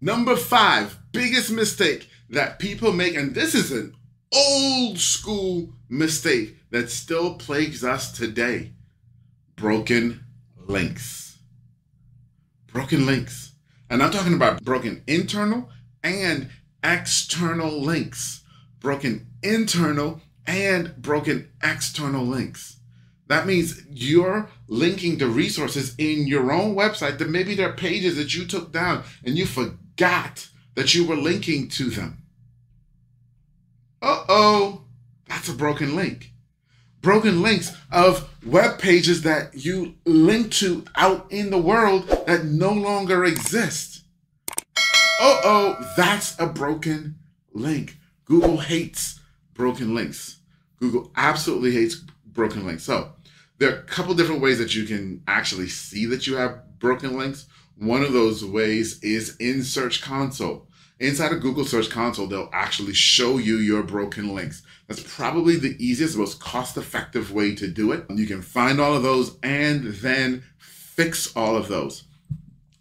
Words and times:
Number 0.00 0.36
five, 0.36 0.98
biggest 1.12 1.50
mistake 1.50 2.08
that 2.30 2.58
people 2.58 2.92
make, 2.92 3.14
and 3.16 3.34
this 3.34 3.54
is 3.54 3.70
an 3.70 3.94
old 4.32 4.98
school 4.98 5.74
mistake 5.88 6.56
that 6.70 6.90
still 6.90 7.34
plagues 7.34 7.84
us 7.84 8.12
today 8.12 8.72
broken 9.56 10.24
links. 10.56 11.38
Broken 12.68 13.04
links. 13.04 13.52
And 13.90 14.02
I'm 14.02 14.10
talking 14.10 14.34
about 14.34 14.62
broken 14.64 15.02
internal 15.06 15.68
and 16.02 16.48
external 16.82 17.82
links. 17.82 18.42
Broken 18.78 19.26
internal 19.42 20.22
and 20.46 20.96
broken 20.96 21.50
external 21.62 22.24
links. 22.24 22.79
That 23.30 23.46
means 23.46 23.84
you're 23.88 24.50
linking 24.66 25.20
to 25.20 25.28
resources 25.28 25.94
in 25.98 26.26
your 26.26 26.50
own 26.50 26.74
website 26.74 27.18
that 27.18 27.30
maybe 27.30 27.54
there 27.54 27.68
are 27.68 27.74
pages 27.74 28.16
that 28.16 28.34
you 28.34 28.44
took 28.44 28.72
down 28.72 29.04
and 29.24 29.38
you 29.38 29.46
forgot 29.46 30.48
that 30.74 30.96
you 30.96 31.06
were 31.06 31.14
linking 31.14 31.68
to 31.68 31.90
them. 31.90 32.24
Uh 34.02 34.24
oh, 34.28 34.82
that's 35.28 35.48
a 35.48 35.54
broken 35.54 35.94
link. 35.94 36.32
Broken 37.02 37.40
links 37.40 37.72
of 37.92 38.28
web 38.44 38.80
pages 38.80 39.22
that 39.22 39.54
you 39.54 39.94
link 40.04 40.50
to 40.54 40.84
out 40.96 41.30
in 41.30 41.50
the 41.50 41.58
world 41.58 42.08
that 42.26 42.46
no 42.46 42.72
longer 42.72 43.24
exist. 43.24 44.02
Uh 44.58 45.40
oh, 45.44 45.92
that's 45.96 46.36
a 46.40 46.48
broken 46.48 47.20
link. 47.52 47.96
Google 48.24 48.56
hates 48.56 49.20
broken 49.54 49.94
links. 49.94 50.40
Google 50.80 51.12
absolutely 51.14 51.70
hates 51.70 52.02
broken 52.32 52.66
links. 52.66 52.82
So, 52.82 53.12
there 53.60 53.70
are 53.70 53.78
a 53.78 53.82
couple 53.82 54.14
different 54.14 54.40
ways 54.40 54.58
that 54.58 54.74
you 54.74 54.86
can 54.86 55.22
actually 55.28 55.68
see 55.68 56.06
that 56.06 56.26
you 56.26 56.34
have 56.34 56.78
broken 56.78 57.18
links. 57.18 57.44
One 57.76 58.02
of 58.02 58.14
those 58.14 58.42
ways 58.42 58.98
is 59.02 59.36
in 59.36 59.62
Search 59.62 60.00
Console. 60.00 60.66
Inside 60.98 61.32
of 61.32 61.42
Google 61.42 61.66
Search 61.66 61.90
Console, 61.90 62.26
they'll 62.26 62.48
actually 62.54 62.94
show 62.94 63.36
you 63.36 63.56
your 63.58 63.82
broken 63.82 64.34
links. 64.34 64.62
That's 64.88 65.02
probably 65.14 65.56
the 65.56 65.76
easiest, 65.78 66.16
most 66.16 66.40
cost 66.40 66.78
effective 66.78 67.32
way 67.32 67.54
to 67.54 67.68
do 67.68 67.92
it. 67.92 68.06
You 68.08 68.26
can 68.26 68.40
find 68.40 68.80
all 68.80 68.94
of 68.94 69.02
those 69.02 69.36
and 69.42 69.84
then 69.84 70.42
fix 70.58 71.34
all 71.36 71.54
of 71.54 71.68
those. 71.68 72.04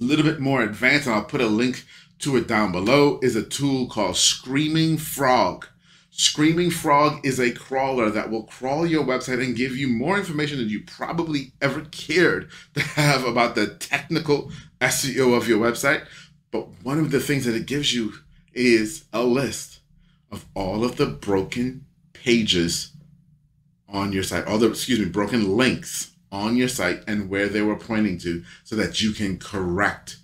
A 0.00 0.04
little 0.04 0.24
bit 0.24 0.40
more 0.40 0.62
advanced, 0.62 1.06
and 1.06 1.14
I'll 1.14 1.24
put 1.24 1.40
a 1.40 1.46
link 1.46 1.84
to 2.20 2.36
it 2.36 2.48
down 2.48 2.72
below, 2.72 3.20
is 3.22 3.36
a 3.36 3.44
tool 3.44 3.86
called 3.86 4.16
Screaming 4.16 4.98
Frog. 4.98 5.68
Screaming 6.16 6.70
Frog 6.70 7.26
is 7.26 7.40
a 7.40 7.50
crawler 7.50 8.08
that 8.08 8.30
will 8.30 8.44
crawl 8.44 8.86
your 8.86 9.02
website 9.02 9.42
and 9.42 9.56
give 9.56 9.76
you 9.76 9.88
more 9.88 10.16
information 10.16 10.58
than 10.58 10.68
you 10.68 10.84
probably 10.84 11.50
ever 11.60 11.80
cared 11.86 12.50
to 12.74 12.80
have 12.80 13.24
about 13.24 13.56
the 13.56 13.66
technical 13.66 14.52
SEO 14.80 15.36
of 15.36 15.48
your 15.48 15.58
website. 15.58 16.06
But 16.52 16.68
one 16.84 17.00
of 17.00 17.10
the 17.10 17.18
things 17.18 17.46
that 17.46 17.56
it 17.56 17.66
gives 17.66 17.92
you 17.92 18.12
is 18.52 19.06
a 19.12 19.24
list 19.24 19.80
of 20.30 20.46
all 20.54 20.84
of 20.84 20.98
the 20.98 21.06
broken 21.06 21.84
pages 22.12 22.92
on 23.88 24.12
your 24.12 24.22
site, 24.22 24.46
all 24.46 24.58
the, 24.58 24.70
excuse 24.70 25.00
me, 25.00 25.06
broken 25.06 25.56
links 25.56 26.12
on 26.30 26.56
your 26.56 26.68
site 26.68 27.02
and 27.08 27.28
where 27.28 27.48
they 27.48 27.60
were 27.60 27.74
pointing 27.74 28.18
to 28.18 28.44
so 28.62 28.76
that 28.76 29.02
you 29.02 29.10
can 29.10 29.36
correct 29.36 30.18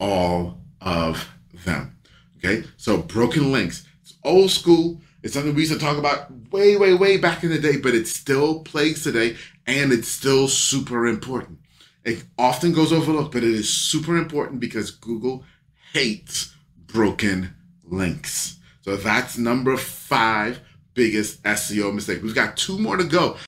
all 0.00 0.62
of 0.80 1.28
them. 1.66 1.98
Okay, 2.38 2.66
so 2.78 2.96
broken 2.96 3.52
links. 3.52 3.86
It's 4.00 4.14
old 4.24 4.50
school 4.50 5.02
it's 5.24 5.32
something 5.32 5.54
we 5.54 5.62
used 5.62 5.72
to 5.72 5.78
talk 5.78 5.96
about 5.96 6.30
way, 6.52 6.76
way, 6.76 6.92
way 6.92 7.16
back 7.16 7.42
in 7.42 7.50
the 7.50 7.58
day, 7.58 7.78
but 7.78 7.94
it 7.94 8.06
still 8.06 8.60
plagues 8.62 9.02
today 9.02 9.36
and 9.66 9.90
it's 9.90 10.06
still 10.06 10.48
super 10.48 11.06
important. 11.06 11.60
It 12.04 12.24
often 12.38 12.74
goes 12.74 12.92
overlooked, 12.92 13.32
but 13.32 13.42
it 13.42 13.54
is 13.54 13.72
super 13.72 14.18
important 14.18 14.60
because 14.60 14.90
Google 14.90 15.42
hates 15.94 16.54
broken 16.76 17.54
links. 17.82 18.58
So 18.82 18.96
that's 18.96 19.38
number 19.38 19.78
five 19.78 20.60
biggest 20.92 21.42
SEO 21.42 21.94
mistake. 21.94 22.22
We've 22.22 22.34
got 22.34 22.58
two 22.58 22.78
more 22.78 22.98
to 22.98 23.04
go. 23.04 23.38